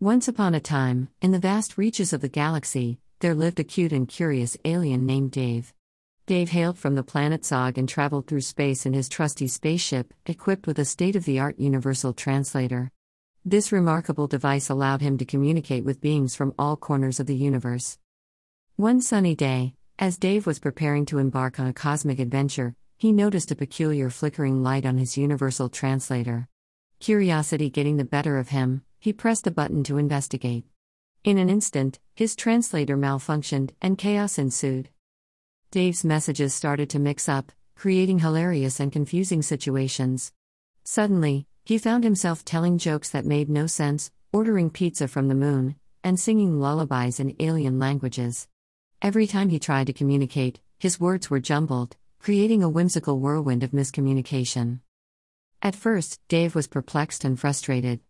[0.00, 3.94] Once upon a time, in the vast reaches of the galaxy, there lived a cute
[3.94, 5.72] and curious alien named Dave.
[6.26, 10.66] Dave hailed from the planet Zog and traveled through space in his trusty spaceship, equipped
[10.66, 12.92] with a state of the art universal translator.
[13.42, 17.96] This remarkable device allowed him to communicate with beings from all corners of the universe.
[18.76, 23.50] One sunny day, as Dave was preparing to embark on a cosmic adventure, he noticed
[23.50, 26.48] a peculiar flickering light on his universal translator.
[27.00, 30.64] Curiosity getting the better of him, he pressed a button to investigate.
[31.22, 34.88] In an instant, his translator malfunctioned and chaos ensued.
[35.70, 40.32] Dave's messages started to mix up, creating hilarious and confusing situations.
[40.82, 45.76] Suddenly, he found himself telling jokes that made no sense, ordering pizza from the moon,
[46.02, 48.48] and singing lullabies in alien languages.
[49.00, 53.70] Every time he tried to communicate, his words were jumbled, creating a whimsical whirlwind of
[53.70, 54.80] miscommunication.
[55.62, 58.00] At first, Dave was perplexed and frustrated.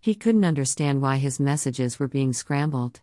[0.00, 3.00] He couldn't understand why his messages were being scrambled.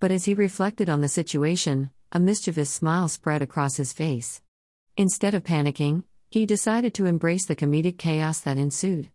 [0.00, 4.42] But as he reflected on the situation, a mischievous smile spread across his face.
[4.96, 9.10] Instead of panicking, he decided to embrace the comedic chaos that ensued.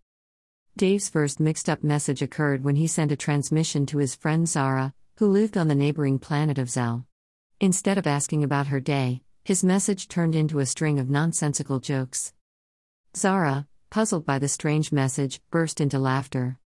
[0.78, 4.94] Dave's first mixed up message occurred when he sent a transmission to his friend Zara,
[5.18, 7.06] who lived on the neighboring planet of Zell.
[7.60, 12.34] Instead of asking about her day, his message turned into a string of nonsensical jokes.
[13.16, 16.60] Zara, puzzled by the strange message, burst into laughter.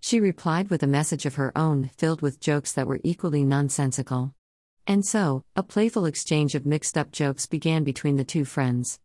[0.00, 4.34] She replied with a message of her own, filled with jokes that were equally nonsensical.
[4.86, 9.00] And so, a playful exchange of mixed up jokes began between the two friends.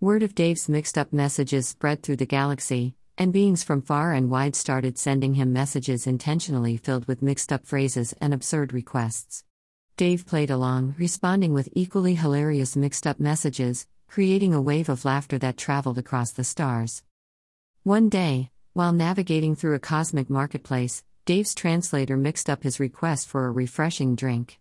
[0.00, 4.30] Word of Dave's mixed up messages spread through the galaxy, and beings from far and
[4.30, 9.44] wide started sending him messages intentionally filled with mixed up phrases and absurd requests.
[9.96, 15.38] Dave played along, responding with equally hilarious mixed up messages, creating a wave of laughter
[15.38, 17.02] that traveled across the stars.
[17.82, 23.44] One day, while navigating through a cosmic marketplace, Dave's translator mixed up his request for
[23.44, 24.60] a refreshing drink.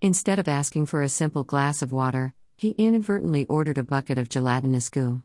[0.00, 4.28] Instead of asking for a simple glass of water, he inadvertently ordered a bucket of
[4.28, 5.20] gelatinous goo.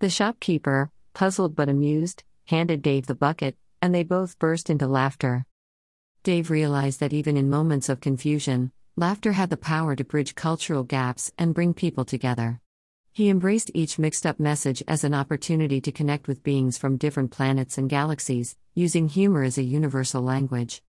[0.00, 5.46] The shopkeeper, puzzled but amused, handed Dave the bucket, and they both burst into laughter.
[6.24, 10.82] Dave realized that even in moments of confusion, laughter had the power to bridge cultural
[10.82, 12.60] gaps and bring people together.
[13.16, 17.30] He embraced each mixed up message as an opportunity to connect with beings from different
[17.30, 20.82] planets and galaxies, using humor as a universal language.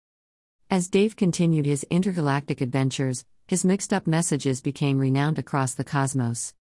[0.70, 6.54] As Dave continued his intergalactic adventures, his mixed up messages became renowned across the cosmos.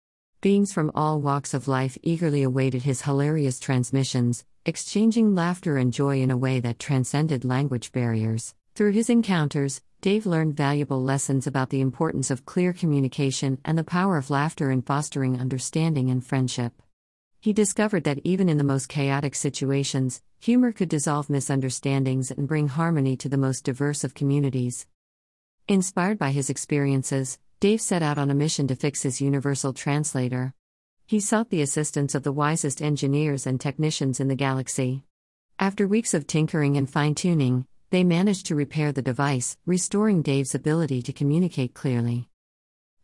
[0.41, 6.23] Beings from all walks of life eagerly awaited his hilarious transmissions, exchanging laughter and joy
[6.23, 8.55] in a way that transcended language barriers.
[8.75, 13.85] Through his encounters, Dave learned valuable lessons about the importance of clear communication and the
[13.85, 16.73] power of laughter in fostering understanding and friendship.
[17.39, 22.69] He discovered that even in the most chaotic situations, humor could dissolve misunderstandings and bring
[22.69, 24.87] harmony to the most diverse of communities.
[25.69, 30.55] Inspired by his experiences, Dave set out on a mission to fix his universal translator.
[31.07, 35.05] He sought the assistance of the wisest engineers and technicians in the galaxy.
[35.59, 40.55] After weeks of tinkering and fine tuning, they managed to repair the device, restoring Dave's
[40.55, 42.29] ability to communicate clearly.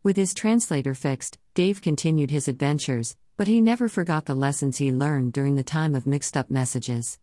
[0.01, 4.91] With his translator fixed, Dave continued his adventures, but he never forgot the lessons he
[4.91, 7.19] learned during the time of mixed up messages.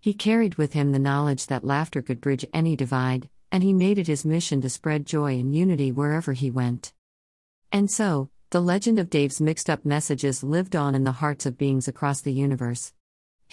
[0.00, 3.98] He carried with him the knowledge that laughter could bridge any divide, and he made
[3.98, 6.92] it his mission to spread joy and unity wherever he went.
[7.70, 11.56] And so, the legend of Dave's mixed up messages lived on in the hearts of
[11.56, 12.92] beings across the universe.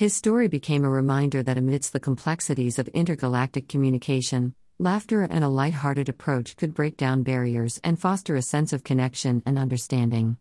[0.01, 5.47] His story became a reminder that amidst the complexities of intergalactic communication, laughter and a
[5.47, 10.37] light-hearted approach could break down barriers and foster a sense of connection and understanding.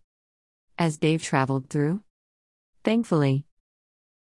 [0.78, 2.02] As Dave traveled through,
[2.84, 3.44] thankfully,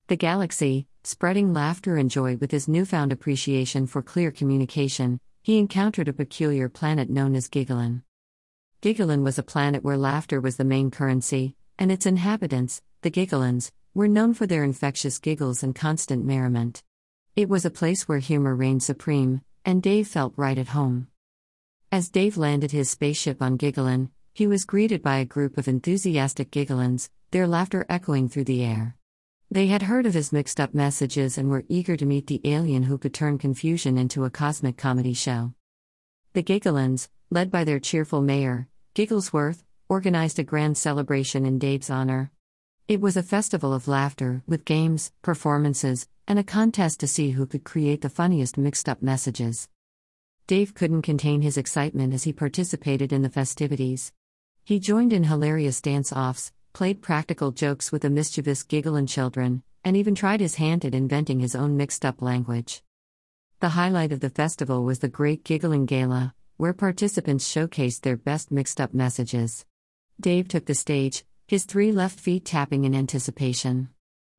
[0.10, 6.08] the galaxy, spreading laughter and joy with his newfound appreciation for clear communication, he encountered
[6.08, 8.04] a peculiar planet known as Giggulin.
[8.84, 13.72] Giggulin was a planet where laughter was the main currency, and its inhabitants, the Giggulins,
[13.96, 16.84] were known for their infectious giggles and constant merriment.
[17.38, 21.08] It was a place where humor reigned supreme, and Dave felt right at home.
[21.94, 26.52] As Dave landed his spaceship on Giggulin, he was greeted by a group of enthusiastic
[26.52, 28.98] Giggulins, their laughter echoing through the air.
[29.50, 32.84] They had heard of his mixed up messages and were eager to meet the alien
[32.84, 35.54] who could turn confusion into a cosmic comedy show.
[36.34, 42.32] The Giggulins, led by their cheerful mayor, Gigglesworth, organized a grand celebration in Dave's honor.
[42.88, 47.48] It was a festival of laughter, with games, performances, and a contest to see who
[47.48, 49.68] could create the funniest mixed up messages.
[50.46, 54.12] Dave couldn't contain his excitement as he participated in the festivities.
[54.64, 59.98] He joined in hilarious dance offs, played practical jokes with the mischievous giggling children, and
[59.98, 62.84] even tried his hand at inventing his own mixed up language.
[63.62, 68.52] The highlight of the festival was the Great Giggling Gala, where participants showcased their best
[68.52, 69.66] mixed up messages.
[70.22, 73.90] Dave took the stage, his three left feet tapping in anticipation.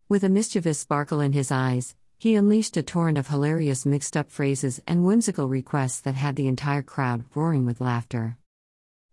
[0.08, 4.28] With a mischievous sparkle in his eyes, he unleashed a torrent of hilarious mixed up
[4.30, 8.38] phrases and whimsical requests that had the entire crowd roaring with laughter.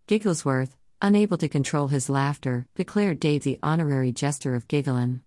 [0.08, 5.20] Gigglesworth, unable to control his laughter, declared Dave the honorary jester of Giggling.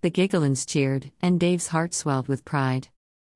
[0.00, 2.88] The Gigglins cheered, and Dave's heart swelled with pride.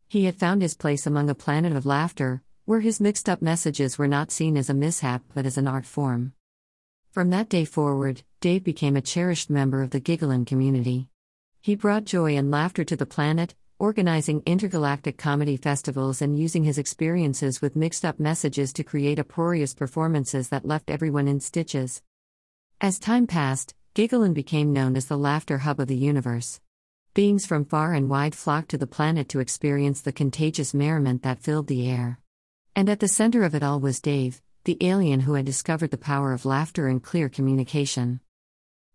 [0.09, 3.97] He had found his place among a planet of laughter, where his mixed up messages
[3.97, 6.33] were not seen as a mishap but as an art form.
[7.11, 11.07] From that day forward, Dave became a cherished member of the Giggling community.
[11.61, 16.77] He brought joy and laughter to the planet, organizing intergalactic comedy festivals and using his
[16.77, 22.03] experiences with mixed up messages to create uproarious performances that left everyone in stitches.
[22.81, 26.61] As time passed, Giggling became known as the laughter hub of the universe.
[27.15, 31.45] Beings from far and wide flocked to the planet to experience the contagious merriment that
[31.45, 32.19] filled the air.
[32.75, 35.97] And at the center of it all was Dave, the alien who had discovered the
[35.97, 38.19] power of laughter and clear communication.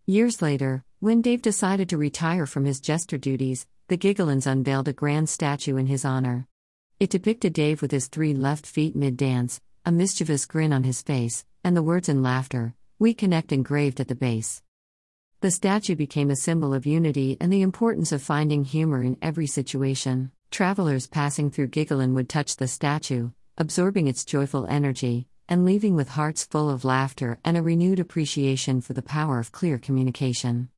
[0.09, 4.93] Years later, when Dave decided to retire from his jester duties, the Gigglins unveiled a
[4.93, 6.47] grand statue in his honor.
[6.97, 11.01] It depicted Dave with his three left feet mid dance, a mischievous grin on his
[11.01, 14.63] face, and the words in laughter, We connect engraved at the base.
[15.41, 19.45] The statue became a symbol of unity and the importance of finding humor in every
[19.45, 20.31] situation.
[20.51, 26.09] Travelers passing through Giggling would touch the statue, absorbing its joyful energy, and leaving with
[26.09, 30.69] hearts full of laughter and a renewed appreciation for the power of clear communication.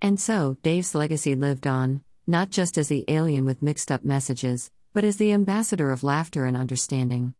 [0.00, 4.70] And so, Dave's legacy lived on, not just as the alien with mixed up messages,
[4.92, 7.34] but as the ambassador of laughter and understanding.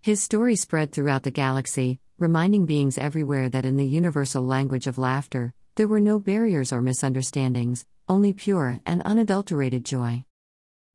[0.00, 4.98] His story spread throughout the galaxy, reminding beings everywhere that in the universal language of
[4.98, 10.24] laughter, there were no barriers or misunderstandings, only pure and unadulterated joy.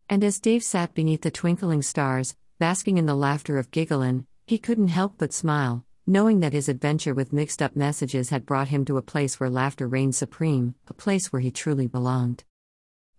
[0.10, 4.58] And as Dave sat beneath the twinkling stars, basking in the laughter of Giggling, he
[4.58, 8.86] couldn't help but smile, knowing that his adventure with mixed up messages had brought him
[8.86, 12.46] to a place where laughter reigned supreme, a place where he truly belonged.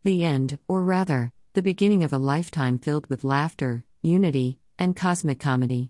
[0.04, 5.38] The end, or rather, the beginning of a lifetime filled with laughter, unity, and cosmic
[5.38, 5.86] comedy.